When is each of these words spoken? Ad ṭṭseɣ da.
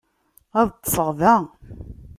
Ad 0.59 0.69
ṭṭseɣ 0.73 1.09
da. 1.19 1.35